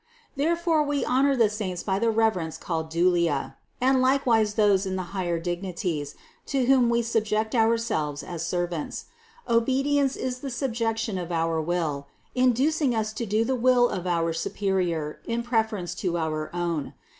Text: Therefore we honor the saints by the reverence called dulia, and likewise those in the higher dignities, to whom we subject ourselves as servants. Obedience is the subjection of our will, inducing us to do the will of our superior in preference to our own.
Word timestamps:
Therefore 0.35 0.81
we 0.81 1.05
honor 1.05 1.35
the 1.35 1.47
saints 1.47 1.83
by 1.83 1.99
the 1.99 2.09
reverence 2.09 2.57
called 2.57 2.89
dulia, 2.89 3.57
and 3.79 4.01
likewise 4.01 4.55
those 4.55 4.87
in 4.87 4.95
the 4.95 5.03
higher 5.13 5.37
dignities, 5.39 6.15
to 6.47 6.65
whom 6.65 6.89
we 6.89 7.03
subject 7.03 7.53
ourselves 7.53 8.23
as 8.23 8.43
servants. 8.43 9.05
Obedience 9.47 10.15
is 10.15 10.39
the 10.39 10.49
subjection 10.49 11.19
of 11.19 11.31
our 11.31 11.61
will, 11.61 12.07
inducing 12.33 12.95
us 12.95 13.13
to 13.13 13.27
do 13.27 13.45
the 13.45 13.53
will 13.53 13.89
of 13.89 14.07
our 14.07 14.33
superior 14.33 15.19
in 15.25 15.43
preference 15.43 15.93
to 15.93 16.17
our 16.17 16.49
own. 16.51 16.95